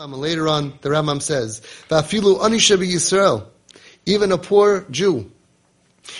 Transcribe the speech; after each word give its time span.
Later 0.00 0.48
on, 0.48 0.72
the 0.80 0.88
Rambam 0.88 1.20
says, 1.20 1.60
"Va'afilu 1.90 2.40
anisha 2.40 2.78
Yisrael, 2.78 3.44
even 4.06 4.32
a 4.32 4.38
poor 4.38 4.86
Jew, 4.90 5.30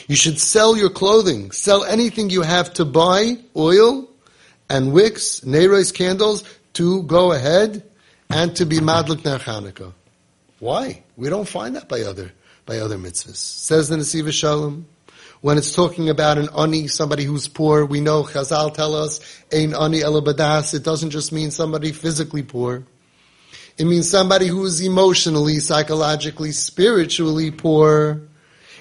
you 0.06 0.16
should 0.16 0.38
sell 0.38 0.76
your 0.76 0.90
clothing, 0.90 1.50
sell 1.50 1.84
anything 1.84 2.28
you 2.28 2.42
have 2.42 2.74
to 2.74 2.84
buy 2.84 3.38
oil 3.56 4.06
and 4.68 4.92
wicks, 4.92 5.40
neiros 5.40 5.94
candles 5.94 6.44
to 6.74 7.04
go 7.04 7.32
ahead 7.32 7.82
and 8.28 8.54
to 8.56 8.66
be 8.66 8.80
madlik 8.80 9.24
ner 9.24 9.38
Chanukah. 9.38 9.94
Why? 10.58 11.02
We 11.16 11.30
don't 11.30 11.48
find 11.48 11.74
that 11.76 11.88
by 11.88 12.02
other 12.02 12.32
by 12.66 12.80
other 12.80 12.98
mitzvahs. 12.98 13.36
Says 13.36 13.88
the 13.88 13.96
Nesiva 13.96 14.30
Shalom. 14.30 14.86
When 15.40 15.56
it's 15.56 15.72
talking 15.72 16.10
about 16.10 16.36
an 16.36 16.50
ani, 16.54 16.86
somebody 16.86 17.24
who's 17.24 17.48
poor, 17.48 17.86
we 17.86 18.00
know 18.02 18.24
Chazal 18.24 18.74
tell 18.74 18.94
us, 18.94 19.20
ein 19.50 19.74
ani 19.74 20.00
elabadas. 20.00 20.74
It 20.74 20.82
doesn't 20.82 21.10
just 21.10 21.32
mean 21.32 21.50
somebody 21.50 21.92
physically 21.92 22.42
poor. 22.42 22.84
It 23.80 23.86
means 23.86 24.10
somebody 24.10 24.46
who 24.46 24.62
is 24.66 24.82
emotionally, 24.82 25.58
psychologically, 25.58 26.52
spiritually 26.52 27.50
poor. 27.50 28.20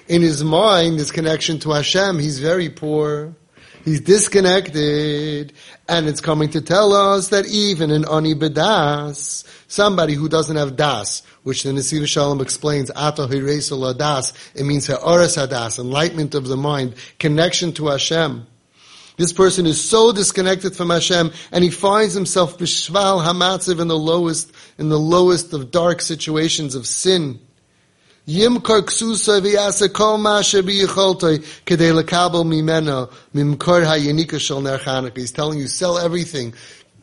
In 0.08 0.20
his 0.20 0.44
mind, 0.44 0.98
his 0.98 1.10
connection 1.10 1.58
to 1.60 1.70
Hashem, 1.70 2.18
he's 2.18 2.38
very 2.38 2.68
poor. 2.68 3.34
He's 3.82 4.02
disconnected. 4.02 5.54
And 5.88 6.06
it's 6.06 6.20
coming 6.20 6.50
to 6.50 6.60
tell 6.60 6.92
us 6.92 7.30
that 7.30 7.46
even 7.46 7.90
in 7.90 8.06
Ani 8.06 8.34
Bedas, 8.34 9.46
somebody 9.68 10.12
who 10.12 10.28
doesn't 10.28 10.56
have 10.56 10.76
Das, 10.76 11.22
which 11.44 11.62
the 11.62 11.70
Nesiv 11.70 12.06
Shalom 12.06 12.42
explains, 12.42 12.90
Hiresul 12.90 13.96
Das, 13.96 14.34
it 14.54 14.64
means 14.64 14.86
Ha'aras 14.86 15.34
Hadas, 15.38 15.78
enlightenment 15.78 16.34
of 16.34 16.46
the 16.46 16.58
mind, 16.58 16.94
connection 17.18 17.72
to 17.72 17.86
Hashem. 17.86 18.46
This 19.20 19.34
person 19.34 19.66
is 19.66 19.78
so 19.78 20.12
disconnected 20.12 20.74
from 20.74 20.88
Hashem, 20.88 21.30
and 21.52 21.62
he 21.62 21.68
finds 21.68 22.14
himself 22.14 22.56
bishval 22.56 23.22
hamatziv 23.22 23.78
in 23.78 23.86
the 23.86 23.98
lowest, 23.98 24.50
in 24.78 24.88
the 24.88 24.98
lowest 24.98 25.52
of 25.52 25.70
dark 25.70 26.00
situations 26.00 26.74
of 26.74 26.86
sin. 26.86 27.38
Yimkar 28.26 28.80
ksusa 28.80 29.42
v'yasa 29.42 29.92
kol 29.92 30.16
masha 30.16 30.62
b'yicholtoi 30.62 31.40
kedei 31.66 32.02
lekabel 32.02 32.46
mimeno 32.46 33.12
mimkar 33.34 33.84
hayenika 33.84 34.40
shel 34.40 34.62
ner 34.62 34.78
He's 35.14 35.32
telling 35.32 35.58
you, 35.58 35.66
sell 35.66 35.98
everything. 35.98 36.54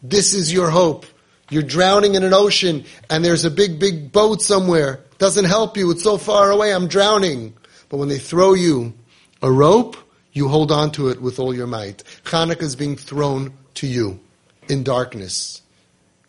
This 0.02 0.34
is 0.34 0.52
your 0.52 0.72
hope. 0.72 1.06
You're 1.52 1.62
drowning 1.62 2.16
in 2.16 2.24
an 2.24 2.34
ocean, 2.34 2.86
and 3.12 3.24
there's 3.24 3.46
a 3.46 3.52
big, 3.52 3.78
big 3.78 4.12
boat 4.12 4.42
somewhere. 4.42 5.02
Doesn't 5.20 5.46
help 5.46 5.78
you. 5.78 5.92
It's 5.92 6.02
so 6.02 6.18
far 6.18 6.50
away. 6.50 6.74
I'm 6.74 6.88
drowning. 6.88 7.54
But 7.90 7.98
when 7.98 8.09
they 8.09 8.18
throw 8.18 8.56
you 8.56 8.96
a 9.44 9.52
rope, 9.52 9.98
you 10.38 10.48
hold 10.48 10.72
on 10.72 10.92
to 10.92 11.10
it 11.10 11.22
with 11.22 11.40
all 11.40 11.54
your 11.54 11.68
might. 11.68 12.04
Hanukkah 12.24 12.62
is 12.62 12.76
being 12.76 12.96
thrown 12.96 13.52
to 13.76 13.88
you 13.88 14.20
in 14.70 14.84
darkness. 14.84 15.62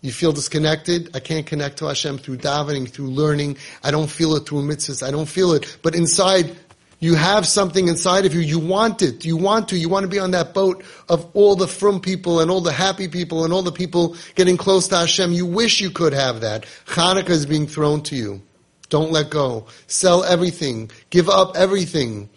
You 0.01 0.12
feel 0.12 0.33
disconnected. 0.33 1.14
I 1.14 1.20
can't 1.20 1.47
connect 1.47 1.78
to 1.78 1.87
Hashem 1.87 2.19
through 2.19 2.39
davening, 2.39 2.89
through 2.89 3.09
learning. 3.09 3.59
I 3.83 3.91
don't 3.91 4.11
feel 4.11 4.34
it 4.36 4.47
through 4.47 4.62
mitzvahs. 4.62 5.06
I 5.06 5.11
don't 5.11 5.29
feel 5.29 5.53
it. 5.53 5.79
But 5.83 5.95
inside, 5.95 6.56
you 7.01 7.17
have 7.17 7.47
something 7.47 7.89
inside 7.89 8.25
of 8.25 8.33
you. 8.33 8.41
You 8.41 8.61
want 8.61 9.03
it. 9.03 9.25
You 9.25 9.36
want 9.36 9.69
to. 9.69 9.77
You 9.77 9.89
want 9.89 10.05
to 10.05 10.09
be 10.09 10.20
on 10.20 10.31
that 10.31 10.55
boat 10.55 10.84
of 11.09 11.29
all 11.34 11.56
the 11.56 11.67
frum 11.67 12.01
people 12.01 12.41
and 12.41 12.51
all 12.51 12.61
the 12.61 12.73
happy 12.73 13.09
people 13.09 13.45
and 13.45 13.53
all 13.53 13.62
the 13.62 13.73
people 13.73 14.17
getting 14.36 14.56
close 14.56 14.89
to 14.89 14.98
Hashem. 14.98 15.33
You 15.33 15.47
wish 15.47 15.81
you 15.81 15.91
could 15.91 16.12
have 16.12 16.41
that. 16.41 16.64
Hanukkah 16.86 17.31
is 17.31 17.45
being 17.47 17.67
thrown 17.67 18.03
to 18.05 18.17
you. 18.17 18.41
Don't 18.89 19.11
let 19.11 19.31
go. 19.31 19.67
Sell 19.89 20.23
everything. 20.23 20.91
Give 21.11 21.29
up 21.29 21.56
everything. 21.56 22.31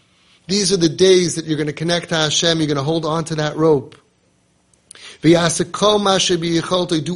These 0.51 0.73
are 0.73 0.77
the 0.77 0.89
days 0.89 1.35
that 1.35 1.45
you're 1.45 1.55
going 1.55 1.67
to 1.67 1.73
connect 1.73 2.09
to 2.09 2.15
Hashem. 2.15 2.57
You're 2.57 2.67
going 2.67 2.75
to 2.75 2.83
hold 2.83 3.05
on 3.05 3.23
to 3.23 3.35
that 3.35 3.55
rope. 3.55 3.95
Do 5.21 5.33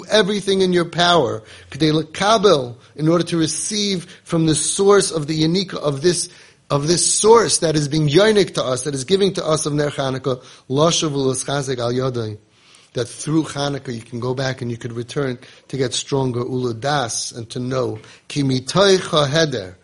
everything 0.10 0.62
in 0.62 0.72
your 0.72 0.86
power 0.86 1.44
in 2.96 3.10
order 3.10 3.24
to 3.26 3.38
receive 3.38 4.06
from 4.24 4.46
the 4.46 4.56
source 4.56 5.12
of 5.12 5.28
the 5.28 5.44
Yanika 5.44 5.74
of 5.74 6.02
this 6.02 6.30
of 6.70 6.88
this 6.88 7.14
source 7.14 7.58
that 7.58 7.76
is 7.76 7.90
being 7.90 8.08
yonik 8.08 8.54
to 8.54 8.64
us, 8.64 8.86
that 8.86 8.96
is 8.96 9.04
giving 9.04 9.34
to 9.34 9.46
us 9.46 9.66
of 9.66 9.74
Ner 9.74 9.90
Chanukah, 9.90 10.42
al 11.78 12.38
that 12.94 13.06
through 13.06 13.44
Chanukah 13.44 13.94
you 13.94 14.02
can 14.02 14.22
go 14.22 14.34
back 14.34 14.62
and 14.62 14.72
you 14.72 14.78
could 14.78 14.94
return 14.94 15.38
to 15.68 15.78
get 15.78 15.94
stronger, 15.94 16.40
uludas, 16.40 17.36
and 17.36 17.50
to 17.50 17.60
know, 17.60 18.00
heder, 18.30 19.78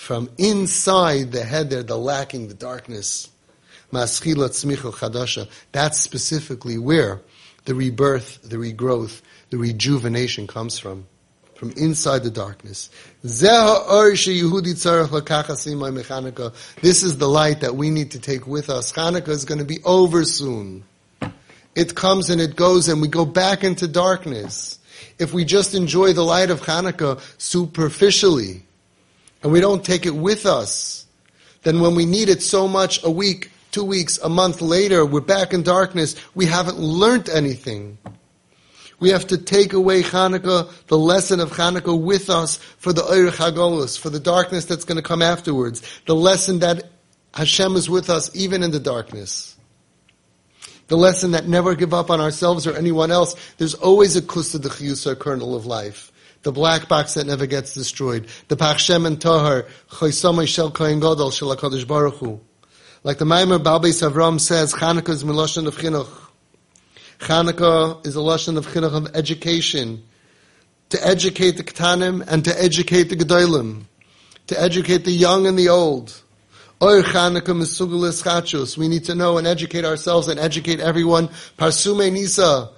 from 0.00 0.30
inside 0.38 1.30
the 1.30 1.44
head 1.44 1.68
there, 1.68 1.82
the 1.82 1.94
lacking, 1.94 2.48
the 2.48 2.54
darkness. 2.54 3.28
That's 3.92 4.12
specifically 6.00 6.78
where 6.78 7.20
the 7.66 7.74
rebirth, 7.74 8.40
the 8.42 8.56
regrowth, 8.56 9.20
the 9.50 9.58
rejuvenation 9.58 10.46
comes 10.46 10.78
from. 10.78 11.06
From 11.54 11.72
inside 11.72 12.22
the 12.22 12.30
darkness. 12.30 12.88
This 13.22 13.42
is 17.02 17.18
the 17.18 17.28
light 17.28 17.60
that 17.60 17.76
we 17.76 17.90
need 17.90 18.10
to 18.12 18.18
take 18.18 18.46
with 18.46 18.70
us. 18.70 18.92
Hanukkah 18.92 19.28
is 19.28 19.44
going 19.44 19.58
to 19.58 19.66
be 19.66 19.80
over 19.84 20.24
soon. 20.24 20.84
It 21.74 21.94
comes 21.94 22.30
and 22.30 22.40
it 22.40 22.56
goes 22.56 22.88
and 22.88 23.02
we 23.02 23.08
go 23.08 23.26
back 23.26 23.64
into 23.64 23.86
darkness. 23.86 24.78
If 25.18 25.34
we 25.34 25.44
just 25.44 25.74
enjoy 25.74 26.14
the 26.14 26.24
light 26.24 26.48
of 26.48 26.62
Hanukkah 26.62 27.20
superficially, 27.36 28.64
and 29.42 29.52
we 29.52 29.60
don't 29.60 29.84
take 29.84 30.06
it 30.06 30.14
with 30.14 30.46
us, 30.46 31.06
then 31.62 31.80
when 31.80 31.94
we 31.94 32.06
need 32.06 32.28
it 32.28 32.42
so 32.42 32.66
much 32.68 33.02
a 33.04 33.10
week, 33.10 33.50
two 33.70 33.84
weeks, 33.84 34.18
a 34.18 34.28
month 34.28 34.60
later, 34.60 35.04
we're 35.04 35.20
back 35.20 35.52
in 35.52 35.62
darkness, 35.62 36.16
we 36.34 36.46
haven't 36.46 36.78
learned 36.78 37.28
anything. 37.28 37.98
We 38.98 39.10
have 39.10 39.26
to 39.28 39.38
take 39.38 39.72
away 39.72 40.02
Hanukkah, 40.02 40.70
the 40.88 40.98
lesson 40.98 41.40
of 41.40 41.52
Hanukkah 41.52 41.98
with 41.98 42.28
us 42.28 42.56
for 42.56 42.92
the 42.92 43.02
Eir 43.02 43.30
Hagolus, 43.30 43.98
for 43.98 44.10
the 44.10 44.20
darkness 44.20 44.66
that's 44.66 44.84
going 44.84 44.96
to 44.96 45.02
come 45.02 45.22
afterwards. 45.22 45.82
The 46.04 46.14
lesson 46.14 46.58
that 46.58 46.90
Hashem 47.32 47.76
is 47.76 47.88
with 47.88 48.10
us 48.10 48.30
even 48.34 48.62
in 48.62 48.72
the 48.72 48.80
darkness. 48.80 49.56
The 50.88 50.98
lesson 50.98 51.30
that 51.30 51.48
never 51.48 51.74
give 51.74 51.94
up 51.94 52.10
on 52.10 52.20
ourselves 52.20 52.66
or 52.66 52.76
anyone 52.76 53.10
else. 53.10 53.36
There's 53.56 53.74
always 53.74 54.16
a 54.16 54.22
kusa 54.22 54.60
the 54.60 55.16
kernel 55.16 55.54
of 55.54 55.64
life 55.64 56.09
the 56.42 56.52
black 56.52 56.88
box 56.88 57.14
that 57.14 57.26
never 57.26 57.46
gets 57.46 57.74
destroyed, 57.74 58.26
the 58.48 58.56
Pachshem 58.56 59.06
and 59.06 59.20
Tahar, 59.20 59.66
Choysamay 59.90 60.48
Shel 60.48 60.70
Kohen 60.70 61.00
Gadol 61.00 61.30
Shel 61.30 61.54
HaKadosh 61.54 61.86
Baruch 61.86 62.14
Hu. 62.14 62.40
Like 63.02 63.18
the 63.18 63.24
Maimer 63.24 63.62
Balbeis 63.62 64.08
Avram 64.08 64.40
says, 64.40 64.72
Chanukah 64.74 65.10
is 65.10 65.24
Miloshan 65.24 65.66
of 65.66 65.76
Chinuch. 65.76 66.28
Chanukah 67.18 68.06
is 68.06 68.16
a 68.16 68.20
Lashon 68.20 68.56
of 68.56 68.66
Chinuch 68.66 68.94
of 68.94 69.16
education. 69.16 70.02
To 70.90 71.06
educate 71.06 71.52
the 71.52 71.64
Ketanim 71.64 72.24
and 72.26 72.44
to 72.44 72.62
educate 72.62 73.04
the 73.04 73.16
Gedolim. 73.16 73.84
To 74.48 74.60
educate 74.60 75.04
the 75.04 75.12
young 75.12 75.46
and 75.46 75.58
the 75.58 75.68
old. 75.68 76.20
Chanukah 76.80 78.22
Chachus. 78.22 78.76
We 78.76 78.88
need 78.88 79.04
to 79.04 79.14
know 79.14 79.38
and 79.38 79.46
educate 79.46 79.84
ourselves 79.84 80.28
and 80.28 80.40
educate 80.40 80.80
everyone. 80.80 81.28
Parsume 81.58 82.12
Nisa 82.12 82.70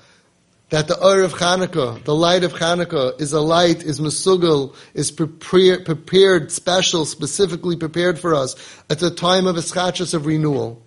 that 0.72 0.88
the 0.88 0.98
Ur 1.06 1.22
of 1.22 1.34
Chanukah, 1.34 2.02
the 2.04 2.14
light 2.14 2.44
of 2.44 2.54
Chanukah, 2.54 3.20
is 3.20 3.34
a 3.34 3.42
light, 3.42 3.82
is 3.82 4.00
Mesugel, 4.00 4.74
is 4.94 5.10
prepared, 5.10 5.84
prepared, 5.84 6.50
special, 6.50 7.04
specifically 7.04 7.76
prepared 7.76 8.18
for 8.18 8.34
us 8.34 8.56
at 8.88 8.98
the 8.98 9.10
time 9.10 9.46
of 9.46 9.56
Eschachus 9.56 10.14
of 10.14 10.24
renewal. 10.24 10.82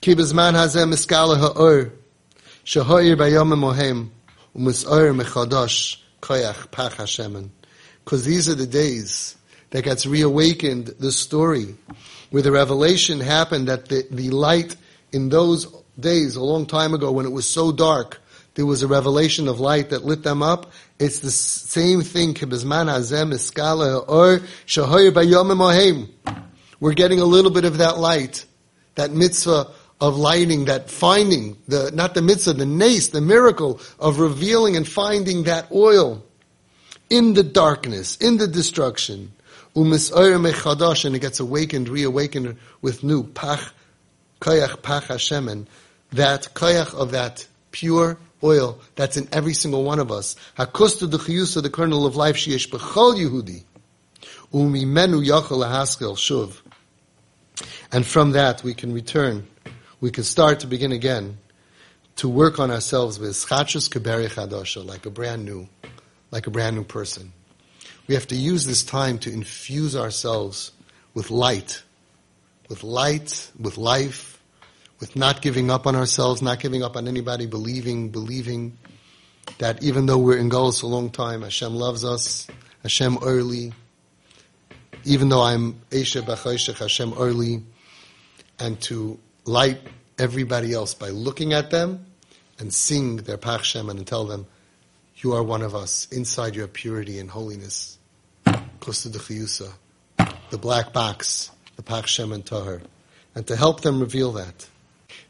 Ki 0.00 0.16
bezman 0.16 0.54
hazeh 0.54 0.88
miskala 0.88 1.38
ha'ur, 1.38 1.92
shehoir 2.64 3.14
bayom 3.14 3.54
mohem, 3.54 4.08
u'mis'ur 4.56 5.16
mechadosh, 5.22 5.98
koyach 6.20 6.72
pach 6.72 6.94
Hashemen. 6.94 7.50
Because 8.04 8.24
these 8.24 8.48
are 8.48 8.56
the 8.56 8.66
days 8.66 9.36
that 9.70 9.84
gets 9.84 10.04
reawakened, 10.04 10.88
the 10.98 11.12
story, 11.12 11.76
where 12.30 12.42
the 12.42 12.50
revelation 12.50 13.20
happened 13.20 13.68
that 13.68 13.86
the, 13.86 14.04
the 14.10 14.30
light 14.30 14.74
in 15.12 15.28
those 15.28 15.72
days, 16.00 16.34
a 16.34 16.42
long 16.42 16.66
time 16.66 16.92
ago, 16.92 17.12
when 17.12 17.24
it 17.24 17.30
was 17.30 17.48
so 17.48 17.70
dark, 17.70 18.20
there 18.60 18.66
was 18.66 18.82
a 18.82 18.86
revelation 18.86 19.48
of 19.48 19.58
light 19.58 19.88
that 19.88 20.04
lit 20.04 20.22
them 20.22 20.42
up. 20.42 20.70
It's 20.98 21.20
the 21.20 21.30
same 21.30 22.02
thing. 22.02 22.36
We're 26.78 26.92
getting 26.92 27.20
a 27.20 27.24
little 27.24 27.50
bit 27.50 27.64
of 27.64 27.78
that 27.78 27.96
light, 27.96 28.44
that 28.96 29.12
mitzvah 29.12 29.70
of 29.98 30.18
lighting, 30.18 30.66
that 30.66 30.90
finding, 30.90 31.56
the, 31.68 31.90
not 31.94 32.12
the 32.12 32.20
mitzvah, 32.20 32.52
the 32.52 32.66
nace, 32.66 33.08
the 33.08 33.22
miracle 33.22 33.80
of 33.98 34.20
revealing 34.20 34.76
and 34.76 34.86
finding 34.86 35.44
that 35.44 35.72
oil 35.72 36.22
in 37.08 37.32
the 37.32 37.42
darkness, 37.42 38.18
in 38.18 38.36
the 38.36 38.46
destruction. 38.46 39.32
Umis 39.74 41.04
And 41.06 41.16
it 41.16 41.18
gets 41.20 41.40
awakened, 41.40 41.88
reawakened 41.88 42.58
with 42.82 43.02
new 43.02 43.22
pach, 43.22 43.72
koyach 44.42 44.82
pach 44.82 45.04
Hashemen, 45.04 45.66
that 46.12 46.48
koyach 46.52 46.92
of 46.92 47.12
that 47.12 47.46
pure 47.70 48.18
oil 48.42 48.78
that's 48.94 49.16
in 49.16 49.28
every 49.32 49.54
single 49.54 49.84
one 49.84 49.98
of 49.98 50.10
us. 50.10 50.36
Hakusta 50.56 51.10
the 51.10 51.18
chiyusa, 51.18 51.62
the 51.62 51.70
kernel 51.70 52.06
of 52.06 52.16
life, 52.16 52.36
sheyesh 52.36 52.68
b'chol 52.68 53.16
Yehudi. 53.16 53.64
Umimenu 54.52 55.24
yachol 55.24 55.64
lahaskel 55.64 56.16
shuv. 56.16 56.60
And 57.92 58.06
from 58.06 58.32
that 58.32 58.62
we 58.62 58.74
can 58.74 58.92
return, 58.92 59.46
we 60.00 60.10
can 60.10 60.24
start 60.24 60.60
to 60.60 60.66
begin 60.66 60.92
again, 60.92 61.38
to 62.16 62.28
work 62.28 62.58
on 62.58 62.70
ourselves 62.70 63.18
with 63.18 63.32
chachus 63.46 63.88
keberi 63.88 64.28
chadosha, 64.28 64.84
like 64.84 65.06
a 65.06 65.10
brand 65.10 65.44
new, 65.44 65.68
like 66.30 66.46
a 66.46 66.50
brand 66.50 66.76
new 66.76 66.84
person. 66.84 67.32
We 68.06 68.14
have 68.14 68.26
to 68.28 68.36
use 68.36 68.66
this 68.66 68.82
time 68.82 69.18
to 69.20 69.32
infuse 69.32 69.94
ourselves 69.94 70.72
with 71.14 71.30
light, 71.30 71.82
with 72.68 72.82
light, 72.82 73.50
with 73.58 73.78
life, 73.78 74.39
with 75.00 75.16
not 75.16 75.40
giving 75.40 75.70
up 75.70 75.86
on 75.86 75.96
ourselves, 75.96 76.42
not 76.42 76.60
giving 76.60 76.82
up 76.82 76.96
on 76.96 77.08
anybody, 77.08 77.46
believing, 77.46 78.10
believing 78.10 78.76
that 79.58 79.82
even 79.82 80.06
though 80.06 80.18
we're 80.18 80.36
in 80.36 80.50
Golos 80.50 80.82
a 80.82 80.86
long 80.86 81.10
time, 81.10 81.42
Hashem 81.42 81.74
loves 81.74 82.04
us, 82.04 82.46
Hashem 82.82 83.18
early, 83.22 83.72
even 85.04 85.30
though 85.30 85.42
I'm 85.42 85.80
Eshe 85.90 86.20
B'Choshech, 86.20 86.78
Hashem 86.78 87.14
early, 87.18 87.62
and 88.58 88.80
to 88.82 89.18
light 89.46 89.80
everybody 90.18 90.74
else 90.74 90.92
by 90.92 91.08
looking 91.08 91.54
at 91.54 91.70
them 91.70 92.04
and 92.58 92.72
sing 92.72 93.16
their 93.16 93.38
Pach 93.38 93.74
and 93.74 94.06
tell 94.06 94.26
them, 94.26 94.46
you 95.16 95.32
are 95.32 95.42
one 95.42 95.62
of 95.62 95.74
us. 95.74 96.08
Inside 96.10 96.54
your 96.54 96.66
purity 96.66 97.18
and 97.18 97.30
holiness. 97.30 97.98
Close 98.80 99.02
to 99.02 99.08
the 99.08 100.58
black 100.58 100.92
box, 100.92 101.50
the 101.76 101.82
Pach 101.82 102.06
Shem 102.06 102.32
and 102.32 102.44
Tahar. 102.44 102.82
And 103.34 103.46
to 103.46 103.56
help 103.56 103.80
them 103.80 104.00
reveal 104.00 104.32
that. 104.32 104.68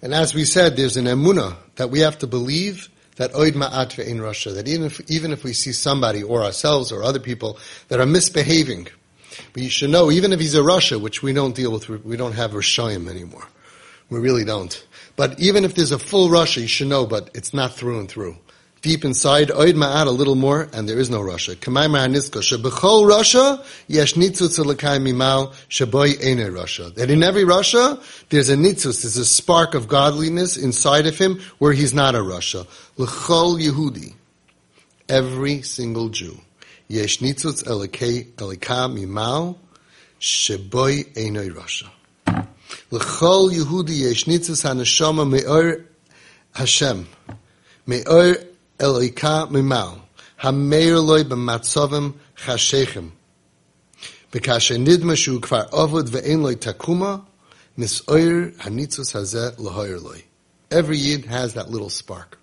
And 0.02 0.14
as 0.14 0.34
we 0.34 0.44
said, 0.44 0.76
there's 0.76 0.96
an 0.96 1.04
emuna 1.04 1.56
that 1.76 1.90
we 1.90 2.00
have 2.00 2.18
to 2.18 2.26
believe 2.26 2.88
that 3.16 3.32
oid 3.32 3.52
ma'at 3.52 3.98
in 3.98 4.18
rasha, 4.18 4.54
that 4.54 4.66
even 4.66 4.86
if, 4.86 5.00
even 5.10 5.30
if 5.32 5.44
we 5.44 5.52
see 5.52 5.72
somebody 5.72 6.22
or 6.22 6.42
ourselves 6.42 6.90
or 6.90 7.02
other 7.02 7.18
people 7.18 7.58
that 7.88 8.00
are 8.00 8.06
misbehaving, 8.06 8.88
you 9.54 9.68
should 9.68 9.90
know, 9.90 10.10
even 10.10 10.32
if 10.32 10.40
he's 10.40 10.54
a 10.54 10.60
rasha, 10.60 11.00
which 11.00 11.22
we 11.22 11.32
don't 11.32 11.54
deal 11.54 11.72
with, 11.72 11.88
we 11.88 12.16
don't 12.16 12.32
have 12.32 12.52
Rishayim 12.52 13.08
anymore. 13.08 13.46
We 14.08 14.18
really 14.18 14.44
don't. 14.44 14.86
But 15.16 15.38
even 15.38 15.64
if 15.64 15.74
there's 15.74 15.92
a 15.92 15.98
full 15.98 16.28
rasha, 16.28 16.62
you 16.62 16.66
should 16.66 16.88
know, 16.88 17.06
but 17.06 17.30
it's 17.34 17.52
not 17.52 17.74
through 17.74 18.00
and 18.00 18.08
through. 18.08 18.36
Deep 18.82 19.04
inside, 19.04 19.48
oid 19.48 19.74
ma'at 19.74 20.06
a 20.06 20.10
little 20.10 20.34
more, 20.34 20.66
and 20.72 20.88
there 20.88 20.98
is 20.98 21.10
no 21.10 21.20
rasha. 21.20 21.54
Kamay 21.54 21.86
ma'aniska, 21.86 22.40
shebechol 22.40 23.04
rasha, 23.04 23.62
yesh 23.88 24.14
nitzutz 24.14 24.58
l'kai 24.58 24.98
mimal, 24.98 25.52
sheboy 25.68 26.18
ene 26.24 26.50
rasha. 26.50 26.94
That 26.94 27.10
in 27.10 27.22
every 27.22 27.42
rasha, 27.42 28.02
there's 28.30 28.48
a 28.48 28.56
nitzutz, 28.56 29.02
there's 29.02 29.18
a 29.18 29.26
spark 29.26 29.74
of 29.74 29.86
godliness 29.86 30.56
inside 30.56 31.06
of 31.06 31.18
him, 31.18 31.40
where 31.58 31.74
he's 31.74 31.92
not 31.92 32.14
a 32.14 32.20
rasha. 32.20 32.66
L'chol 32.96 33.60
Yehudi, 33.60 34.14
every 35.10 35.60
single 35.60 36.08
Jew. 36.08 36.40
Yesh 36.88 37.18
nitzutz 37.18 37.64
elika 37.64 38.24
mimal, 38.38 39.58
sheboy 40.18 41.18
ene 41.18 41.50
rasha. 41.50 41.90
L'chol 42.90 43.50
Yehudi 43.50 44.00
yesh 44.00 44.24
nitzutz 44.24 44.64
haneshama 44.64 45.28
me'or 45.28 45.84
Hashem. 46.52 47.06
Me'or 47.86 48.36
Eloika 48.80 49.46
mimal, 49.50 50.00
hameir 50.42 51.04
loy 51.04 51.22
b'matzovim 51.22 52.14
chashechem. 52.36 53.10
B'kasher 54.32 54.82
nidma 54.82 55.16
shu 55.16 55.38
kvar 55.38 55.68
avod 55.70 56.08
ve'en 56.08 56.42
loy 56.42 56.54
takuma, 56.54 57.22
misoir 57.76 58.52
hanitzus 58.52 59.12
hazeh 59.12 59.54
lahoyer 59.56 60.02
loy. 60.02 60.24
Every 60.70 60.96
yid 60.96 61.26
has 61.26 61.54
that 61.54 61.68
little 61.68 61.90
spark. 61.90 62.38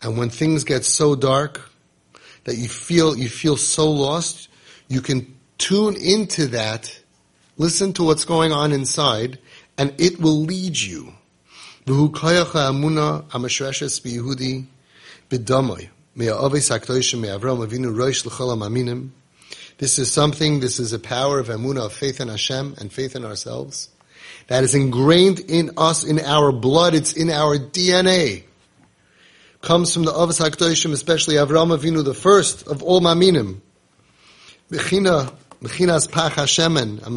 And 0.00 0.16
when 0.16 0.30
things 0.30 0.62
get 0.62 0.84
so 0.84 1.16
dark 1.16 1.68
that 2.44 2.56
you 2.56 2.68
feel, 2.68 3.16
you 3.16 3.28
feel 3.28 3.56
so 3.56 3.90
lost, 3.90 4.48
you 4.86 5.00
can 5.00 5.34
tune 5.58 5.96
into 5.96 6.46
that, 6.48 7.00
listen 7.56 7.92
to 7.94 8.04
what's 8.04 8.24
going 8.24 8.52
on 8.52 8.70
inside, 8.70 9.38
and 9.76 9.92
it 9.98 10.20
will 10.20 10.42
lead 10.42 10.78
you. 10.78 11.14
V'hu 11.84 12.12
koyach 12.12 12.52
ha'amuna 12.52 13.24
amashreshes 13.30 14.00
b'Yehudi 14.00 14.66
This 15.30 15.40
is 19.98 20.10
something, 20.10 20.60
this 20.60 20.80
is 20.80 20.92
a 20.92 20.98
power 20.98 21.38
of 21.38 21.46
emunah, 21.48 21.86
of 21.86 21.92
faith 21.92 22.20
in 22.20 22.28
Hashem 22.28 22.74
and 22.78 22.92
faith 22.92 23.14
in 23.14 23.24
ourselves. 23.24 23.90
That 24.46 24.64
is 24.64 24.74
ingrained 24.74 25.40
in 25.40 25.72
us, 25.76 26.04
in 26.04 26.18
our 26.20 26.50
blood, 26.50 26.94
it's 26.94 27.12
in 27.12 27.30
our 27.30 27.58
DNA. 27.58 28.44
Comes 29.60 29.92
from 29.92 30.04
the 30.04 30.12
Avos 30.12 30.40
HaKadoshim, 30.40 30.92
especially 30.92 31.34
Avram 31.34 31.76
Avinu, 31.76 32.04
the 32.04 32.14
first 32.14 32.66
of 32.66 32.82
all 32.82 33.00
Maminim. 33.00 33.60
Bechinas 34.70 36.10
Pach 36.10 36.32
Hashemen, 36.32 37.02
a 37.02 37.10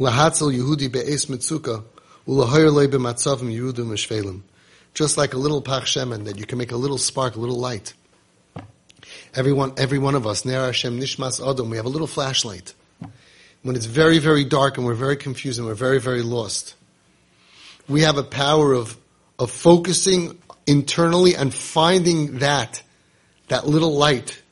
Lahatzel 0.00 0.56
Yehudi 0.56 0.88
Mitzuka, 0.88 1.84
Ulahoyer 2.26 2.72
Lei 2.72 2.86
B'matzavim 2.86 3.54
Yehudim 3.54 3.90
just 4.94 5.16
like 5.16 5.34
a 5.34 5.38
little 5.38 5.62
pach 5.62 5.84
shemen, 5.84 6.24
that 6.24 6.38
you 6.38 6.46
can 6.46 6.58
make 6.58 6.72
a 6.72 6.76
little 6.76 6.98
spark, 6.98 7.36
a 7.36 7.40
little 7.40 7.58
light. 7.58 7.94
Everyone, 9.34 9.72
every 9.76 9.98
one 9.98 10.14
of 10.14 10.26
us, 10.26 10.44
Ner 10.44 10.66
Hashem 10.66 10.98
Nishmas 10.98 11.40
Adam, 11.40 11.70
we 11.70 11.76
have 11.76 11.86
a 11.86 11.90
little 11.90 12.06
flashlight. 12.06 12.74
When 13.62 13.76
it's 13.76 13.86
very, 13.86 14.18
very 14.18 14.44
dark 14.44 14.76
and 14.76 14.86
we're 14.86 14.94
very 14.94 15.16
confused 15.16 15.58
and 15.58 15.68
we're 15.68 15.74
very, 15.74 16.00
very 16.00 16.22
lost, 16.22 16.74
we 17.88 18.02
have 18.02 18.18
a 18.18 18.22
power 18.22 18.72
of, 18.72 18.96
of 19.38 19.50
focusing 19.50 20.38
internally 20.66 21.34
and 21.36 21.52
finding 21.52 22.38
that, 22.38 22.82
that 23.48 23.66
little 23.66 23.94
light 23.94 24.42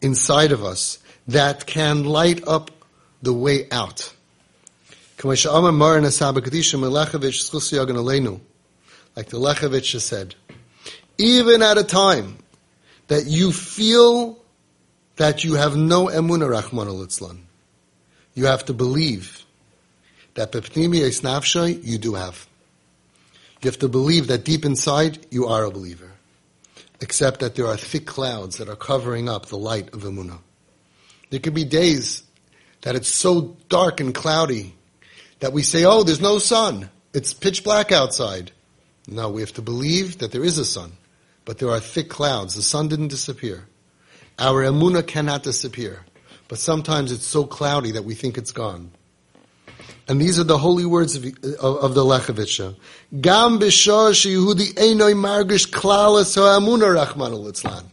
inside 0.00 0.52
of 0.52 0.64
us 0.64 0.98
that 1.28 1.66
can 1.66 2.04
light 2.04 2.46
up 2.48 2.70
the 3.22 3.32
way 3.32 3.68
out 3.70 4.14
like 9.16 9.28
the 9.28 9.38
Lechovitch 9.38 9.92
has 9.92 10.04
said, 10.04 10.34
even 11.18 11.62
at 11.62 11.78
a 11.78 11.84
time 11.84 12.38
that 13.08 13.26
you 13.26 13.52
feel 13.52 14.38
that 15.16 15.44
you 15.44 15.54
have 15.54 15.76
no 15.76 16.06
emuna 16.06 16.48
Rahman 16.48 16.88
al 16.88 17.36
you 18.34 18.46
have 18.46 18.64
to 18.66 18.72
believe 18.72 19.44
that 20.34 20.52
bepnimi 20.52 21.00
nafshay 21.20 21.84
you 21.84 21.98
do 21.98 22.14
have. 22.14 22.46
You 23.60 23.68
have 23.68 23.78
to 23.80 23.88
believe 23.88 24.28
that 24.28 24.44
deep 24.44 24.64
inside 24.64 25.26
you 25.30 25.46
are 25.48 25.64
a 25.64 25.70
believer, 25.70 26.12
except 27.00 27.40
that 27.40 27.56
there 27.56 27.66
are 27.66 27.76
thick 27.76 28.06
clouds 28.06 28.56
that 28.56 28.68
are 28.68 28.76
covering 28.76 29.28
up 29.28 29.46
the 29.46 29.58
light 29.58 29.92
of 29.92 30.02
emuna. 30.04 30.38
There 31.28 31.40
could 31.40 31.54
be 31.54 31.64
days 31.64 32.22
that 32.82 32.94
it's 32.94 33.08
so 33.08 33.56
dark 33.68 34.00
and 34.00 34.14
cloudy 34.14 34.74
that 35.40 35.52
we 35.52 35.62
say, 35.62 35.84
"Oh, 35.84 36.02
there's 36.02 36.20
no 36.20 36.38
sun; 36.38 36.90
it's 37.12 37.34
pitch 37.34 37.62
black 37.64 37.92
outside." 37.92 38.52
No, 39.10 39.28
we 39.28 39.40
have 39.40 39.52
to 39.54 39.62
believe 39.62 40.18
that 40.18 40.30
there 40.30 40.44
is 40.44 40.56
a 40.56 40.64
sun, 40.64 40.92
but 41.44 41.58
there 41.58 41.68
are 41.70 41.80
thick 41.80 42.08
clouds. 42.08 42.54
The 42.54 42.62
sun 42.62 42.86
didn't 42.86 43.08
disappear. 43.08 43.66
Our 44.38 44.62
emuna 44.62 45.04
cannot 45.04 45.42
disappear, 45.42 46.04
but 46.46 46.58
sometimes 46.58 47.10
it's 47.10 47.26
so 47.26 47.44
cloudy 47.44 47.90
that 47.92 48.04
we 48.04 48.14
think 48.14 48.38
it's 48.38 48.52
gone. 48.52 48.92
And 50.06 50.20
these 50.20 50.38
are 50.38 50.44
the 50.44 50.58
holy 50.58 50.84
words 50.84 51.16
of, 51.16 51.24
of, 51.24 51.76
of 51.76 51.94
the 51.94 52.02
Lechovitcha. 52.02 52.76
Gam 53.20 53.58
Yehudi 53.58 54.74
einoi 54.74 55.14
margish 55.14 55.68
klalas 55.68 56.36
ha'amuna 56.36 57.04
rachman 57.04 57.84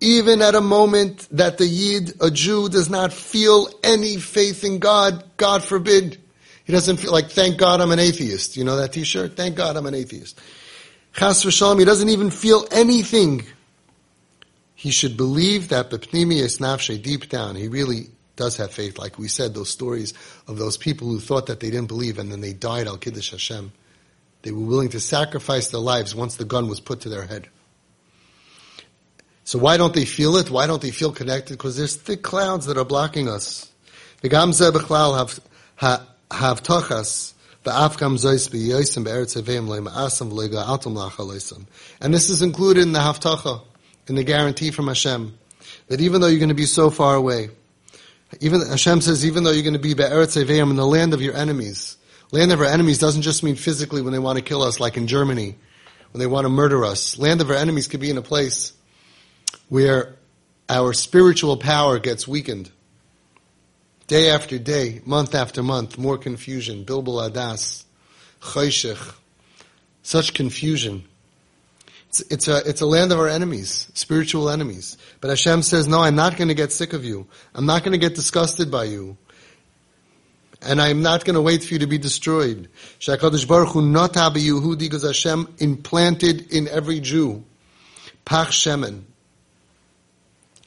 Even 0.00 0.42
at 0.42 0.54
a 0.54 0.60
moment 0.60 1.28
that 1.32 1.58
the 1.58 1.66
Yid, 1.66 2.14
a 2.20 2.30
Jew, 2.30 2.68
does 2.68 2.88
not 2.88 3.12
feel 3.12 3.68
any 3.82 4.16
faith 4.16 4.62
in 4.62 4.78
God, 4.78 5.24
God 5.36 5.64
forbid, 5.64 6.21
he 6.64 6.72
doesn't 6.72 6.98
feel 6.98 7.12
like, 7.12 7.30
thank 7.30 7.58
God 7.58 7.80
I'm 7.80 7.90
an 7.90 7.98
atheist. 7.98 8.56
You 8.56 8.64
know 8.64 8.76
that 8.76 8.92
t-shirt? 8.92 9.36
Thank 9.36 9.56
God 9.56 9.76
I'm 9.76 9.86
an 9.86 9.94
atheist. 9.94 10.40
Chas 11.14 11.44
v'shalom, 11.44 11.78
he 11.78 11.84
doesn't 11.84 12.08
even 12.08 12.30
feel 12.30 12.66
anything. 12.70 13.44
He 14.74 14.90
should 14.90 15.16
believe 15.16 15.68
that 15.68 15.90
b'pnimi 15.90 16.40
nafshe, 16.58 17.02
deep 17.02 17.28
down, 17.28 17.56
he 17.56 17.68
really 17.68 18.10
does 18.36 18.56
have 18.56 18.72
faith. 18.72 18.98
Like 18.98 19.18
we 19.18 19.28
said, 19.28 19.54
those 19.54 19.70
stories 19.70 20.14
of 20.48 20.58
those 20.58 20.76
people 20.76 21.08
who 21.08 21.20
thought 21.20 21.46
that 21.46 21.60
they 21.60 21.70
didn't 21.70 21.88
believe 21.88 22.18
and 22.18 22.32
then 22.32 22.40
they 22.40 22.52
died 22.52 22.86
al 22.86 22.96
kiddush 22.96 23.30
Hashem. 23.32 23.72
They 24.42 24.50
were 24.50 24.64
willing 24.64 24.88
to 24.90 25.00
sacrifice 25.00 25.68
their 25.68 25.80
lives 25.80 26.14
once 26.14 26.36
the 26.36 26.44
gun 26.44 26.68
was 26.68 26.80
put 26.80 27.02
to 27.02 27.08
their 27.08 27.26
head. 27.26 27.48
So 29.44 29.58
why 29.58 29.76
don't 29.76 29.94
they 29.94 30.04
feel 30.04 30.36
it? 30.36 30.50
Why 30.50 30.66
don't 30.66 30.82
they 30.82 30.90
feel 30.90 31.12
connected? 31.12 31.58
Because 31.58 31.76
there's 31.76 31.94
thick 31.94 32.22
clouds 32.22 32.66
that 32.66 32.78
are 32.78 32.84
blocking 32.84 33.28
us. 33.28 33.70
Havtachas 36.32 37.32
and 37.64 37.74
this 42.14 42.30
is 42.30 42.42
included 42.42 42.82
in 42.82 42.92
the 42.92 42.98
haftacha, 42.98 43.62
in 44.08 44.16
the 44.16 44.24
guarantee 44.24 44.72
from 44.72 44.88
Hashem, 44.88 45.38
that 45.86 46.00
even 46.00 46.20
though 46.20 46.26
you're 46.26 46.40
going 46.40 46.48
to 46.48 46.54
be 46.54 46.66
so 46.66 46.90
far 46.90 47.14
away, 47.14 47.50
even 48.40 48.66
Hashem 48.66 49.00
says, 49.02 49.24
even 49.24 49.44
though 49.44 49.52
you're 49.52 49.62
going 49.62 49.74
to 49.74 49.78
be 49.78 49.94
be'eretz 49.94 50.42
Evim 50.42 50.70
in 50.70 50.76
the 50.76 50.86
land 50.86 51.14
of 51.14 51.22
your 51.22 51.36
enemies, 51.36 51.96
land 52.32 52.50
of 52.50 52.60
our 52.60 52.66
enemies 52.66 52.98
doesn't 52.98 53.22
just 53.22 53.44
mean 53.44 53.54
physically 53.54 54.02
when 54.02 54.12
they 54.12 54.18
want 54.18 54.38
to 54.38 54.44
kill 54.44 54.62
us, 54.62 54.80
like 54.80 54.96
in 54.96 55.06
Germany, 55.06 55.54
when 56.10 56.18
they 56.18 56.26
want 56.26 56.46
to 56.46 56.48
murder 56.48 56.84
us. 56.84 57.16
Land 57.16 57.40
of 57.40 57.50
our 57.50 57.56
enemies 57.56 57.86
could 57.86 58.00
be 58.00 58.10
in 58.10 58.18
a 58.18 58.22
place 58.22 58.72
where 59.68 60.16
our 60.68 60.92
spiritual 60.92 61.56
power 61.58 62.00
gets 62.00 62.26
weakened 62.26 62.72
Day 64.06 64.30
after 64.30 64.58
day, 64.58 65.00
month 65.06 65.34
after 65.34 65.62
month, 65.62 65.96
more 65.96 66.18
confusion. 66.18 66.84
Bilbul 66.84 67.30
Adas, 67.30 67.84
Chayshich, 68.40 69.14
such 70.02 70.34
confusion. 70.34 71.04
It's, 72.08 72.20
it's, 72.30 72.48
a, 72.48 72.68
it's 72.68 72.80
a 72.82 72.86
land 72.86 73.12
of 73.12 73.18
our 73.18 73.28
enemies, 73.28 73.90
spiritual 73.94 74.50
enemies. 74.50 74.98
But 75.20 75.30
Hashem 75.30 75.62
says, 75.62 75.88
no, 75.88 76.02
I'm 76.02 76.16
not 76.16 76.36
going 76.36 76.48
to 76.48 76.54
get 76.54 76.72
sick 76.72 76.92
of 76.92 77.04
you. 77.04 77.26
I'm 77.54 77.64
not 77.64 77.84
going 77.84 77.92
to 77.92 77.98
get 77.98 78.14
disgusted 78.14 78.70
by 78.70 78.84
you. 78.84 79.16
And 80.60 80.80
I'm 80.80 81.02
not 81.02 81.24
going 81.24 81.34
to 81.34 81.40
wait 81.40 81.64
for 81.64 81.74
you 81.74 81.80
to 81.80 81.86
be 81.86 81.98
destroyed. 81.98 82.68
Shakadosh 83.00 83.48
Baruch 83.48 83.70
Hu 83.70 83.82
not 83.82 84.12
Yehudi 84.12 84.78
because 84.78 85.04
Hashem 85.04 85.54
implanted 85.58 86.52
in 86.52 86.68
every 86.68 87.00
Jew 87.00 87.44
pach 88.24 88.48
shemen, 88.48 89.02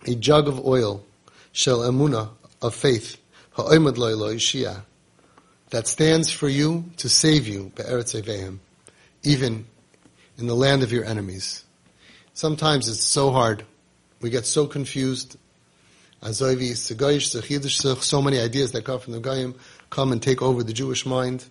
a 0.06 0.16
jug 0.16 0.48
of 0.48 0.66
oil, 0.66 1.04
shel 1.52 1.80
emuna, 1.80 2.30
of 2.62 2.76
faith, 2.76 3.18
that 5.70 5.88
stands 5.88 6.30
for 6.30 6.50
you 6.50 6.86
to 6.98 7.10
save 7.10 7.48
you, 7.48 7.72
be'eretz 7.76 8.60
even 9.24 9.66
in 10.38 10.48
the 10.48 10.56
land 10.56 10.84
of 10.84 10.92
your 10.92 11.06
enemies. 11.06 11.64
Sometimes 12.34 12.90
it's 12.90 13.04
so 13.04 13.32
hard. 13.32 13.64
We 14.22 14.30
get 14.30 14.46
so 14.46 14.68
confused. 14.68 15.38
so 16.22 18.22
many 18.22 18.40
ideas 18.40 18.72
that 18.74 18.84
come 18.84 19.00
from 19.00 19.14
the 19.14 19.20
Goyim 19.20 19.56
come 19.90 20.12
and 20.12 20.22
take 20.22 20.42
over 20.42 20.64
the 20.64 20.74
Jewish 20.74 21.06
mind. 21.06 21.46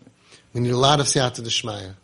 We 0.53 0.61
need 0.61 0.73
a 0.73 0.77
lot 0.77 1.01
of 1.01 1.07
siyata 1.07 1.43
d'shmaya. 1.43 1.95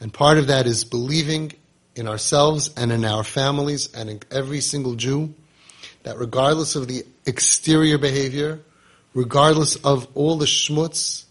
And 0.00 0.12
part 0.12 0.38
of 0.38 0.46
that 0.46 0.66
is 0.66 0.84
believing 0.84 1.52
in 1.96 2.06
ourselves 2.06 2.70
and 2.76 2.92
in 2.92 3.04
our 3.04 3.24
families 3.24 3.92
and 3.94 4.08
in 4.08 4.20
every 4.30 4.60
single 4.60 4.94
Jew 4.94 5.34
that 6.04 6.18
regardless 6.18 6.76
of 6.76 6.86
the 6.86 7.04
exterior 7.26 7.98
behavior, 7.98 8.60
regardless 9.14 9.76
of 9.76 10.06
all 10.14 10.36
the 10.36 10.46
schmutz 10.46 11.24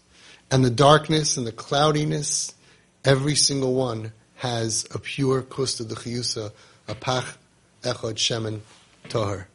and 0.50 0.64
the 0.64 0.70
darkness 0.70 1.36
and 1.36 1.46
the 1.46 1.52
cloudiness, 1.52 2.54
every 3.04 3.34
single 3.34 3.74
one 3.74 4.12
has 4.36 4.86
a 4.92 4.98
pure 4.98 5.42
kusta 5.42 5.86
de 5.86 5.94
chiyusa, 5.94 6.52
a 6.88 6.94
pach 6.94 7.38
echod 7.82 8.14
shemen 8.14 8.60
toher. 9.08 9.46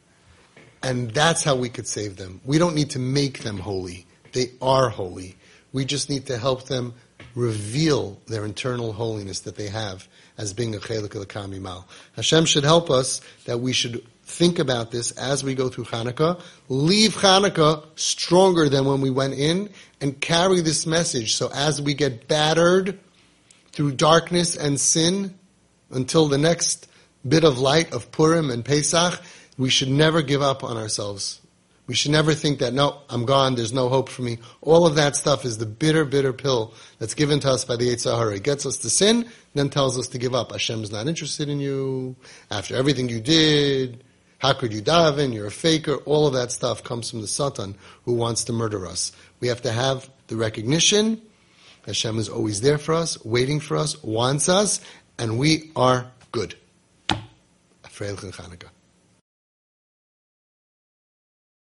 And 0.82 1.10
that's 1.10 1.44
how 1.44 1.56
we 1.56 1.68
could 1.68 1.86
save 1.86 2.16
them. 2.16 2.40
We 2.44 2.58
don't 2.58 2.74
need 2.74 2.90
to 2.90 2.98
make 2.98 3.40
them 3.40 3.58
holy. 3.58 4.06
They 4.32 4.52
are 4.62 4.88
holy. 4.88 5.36
We 5.72 5.84
just 5.84 6.08
need 6.08 6.26
to 6.26 6.38
help 6.38 6.66
them 6.66 6.94
reveal 7.34 8.18
their 8.26 8.44
internal 8.44 8.92
holiness 8.92 9.40
that 9.40 9.56
they 9.56 9.68
have 9.68 10.08
as 10.38 10.52
being 10.52 10.74
a 10.74 10.78
chelik 10.78 11.14
of 11.14 11.60
mal. 11.60 11.86
Hashem 12.16 12.46
should 12.46 12.64
help 12.64 12.90
us 12.90 13.20
that 13.44 13.60
we 13.60 13.72
should 13.72 14.04
think 14.30 14.58
about 14.58 14.90
this 14.90 15.10
as 15.12 15.44
we 15.44 15.54
go 15.54 15.68
through 15.68 15.84
Hanukkah. 15.84 16.40
Leave 16.68 17.14
Hanukkah 17.16 17.84
stronger 17.96 18.68
than 18.68 18.84
when 18.84 19.00
we 19.00 19.10
went 19.10 19.34
in 19.34 19.70
and 20.00 20.20
carry 20.20 20.60
this 20.60 20.86
message. 20.86 21.36
So 21.36 21.50
as 21.52 21.82
we 21.82 21.94
get 21.94 22.28
battered 22.28 22.98
through 23.72 23.92
darkness 23.92 24.56
and 24.56 24.80
sin 24.80 25.34
until 25.90 26.28
the 26.28 26.38
next 26.38 26.88
bit 27.26 27.44
of 27.44 27.58
light 27.58 27.92
of 27.92 28.10
Purim 28.12 28.50
and 28.50 28.64
Pesach, 28.64 29.20
we 29.58 29.68
should 29.68 29.90
never 29.90 30.22
give 30.22 30.40
up 30.40 30.64
on 30.64 30.76
ourselves. 30.76 31.40
We 31.86 31.96
should 31.96 32.12
never 32.12 32.34
think 32.34 32.60
that, 32.60 32.72
no, 32.72 33.00
I'm 33.10 33.24
gone, 33.24 33.56
there's 33.56 33.72
no 33.72 33.88
hope 33.88 34.08
for 34.08 34.22
me. 34.22 34.38
All 34.60 34.86
of 34.86 34.94
that 34.94 35.16
stuff 35.16 35.44
is 35.44 35.58
the 35.58 35.66
bitter, 35.66 36.04
bitter 36.04 36.32
pill 36.32 36.72
that's 37.00 37.14
given 37.14 37.40
to 37.40 37.50
us 37.50 37.64
by 37.64 37.74
the 37.74 37.88
Yetzer 37.88 38.16
Hara. 38.16 38.36
It 38.36 38.44
gets 38.44 38.64
us 38.64 38.76
to 38.78 38.90
sin, 38.90 39.28
then 39.54 39.70
tells 39.70 39.98
us 39.98 40.06
to 40.08 40.18
give 40.18 40.32
up. 40.32 40.52
Hashem's 40.52 40.92
not 40.92 41.08
interested 41.08 41.48
in 41.48 41.58
you. 41.58 42.14
After 42.48 42.76
everything 42.76 43.08
you 43.08 43.20
did, 43.20 44.04
how 44.40 44.54
could 44.54 44.72
you 44.72 44.80
daven? 44.80 45.34
You're 45.34 45.48
a 45.48 45.50
faker. 45.50 45.96
All 46.06 46.26
of 46.26 46.32
that 46.32 46.50
stuff 46.50 46.82
comes 46.82 47.10
from 47.10 47.20
the 47.20 47.26
Satan 47.26 47.76
who 48.06 48.14
wants 48.14 48.44
to 48.44 48.54
murder 48.54 48.86
us. 48.86 49.12
We 49.38 49.48
have 49.48 49.60
to 49.62 49.70
have 49.70 50.08
the 50.28 50.36
recognition. 50.36 51.20
Hashem 51.84 52.18
is 52.18 52.30
always 52.30 52.62
there 52.62 52.78
for 52.78 52.94
us, 52.94 53.22
waiting 53.22 53.60
for 53.60 53.76
us, 53.76 54.02
wants 54.02 54.48
us, 54.48 54.80
and 55.18 55.38
we 55.38 55.70
are 55.76 56.10
good. 56.32 56.54
Freilich 57.84 58.32
Chanukah. 58.32 58.68